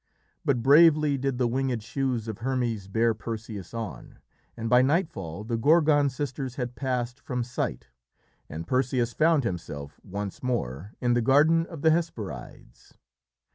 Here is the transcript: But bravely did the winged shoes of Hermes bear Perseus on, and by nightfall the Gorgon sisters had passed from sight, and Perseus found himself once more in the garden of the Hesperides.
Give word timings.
But 0.43 0.63
bravely 0.63 1.15
did 1.15 1.37
the 1.37 1.45
winged 1.47 1.83
shoes 1.83 2.27
of 2.27 2.39
Hermes 2.39 2.87
bear 2.87 3.13
Perseus 3.13 3.71
on, 3.71 4.17
and 4.57 4.67
by 4.67 4.81
nightfall 4.81 5.43
the 5.43 5.57
Gorgon 5.57 6.09
sisters 6.09 6.55
had 6.55 6.73
passed 6.73 7.19
from 7.19 7.43
sight, 7.43 7.89
and 8.49 8.65
Perseus 8.65 9.13
found 9.13 9.43
himself 9.43 9.99
once 10.03 10.41
more 10.41 10.95
in 11.01 11.13
the 11.13 11.21
garden 11.21 11.67
of 11.67 11.83
the 11.83 11.91
Hesperides. 11.91 12.97